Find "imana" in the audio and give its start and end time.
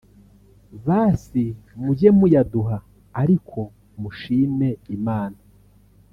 4.97-5.39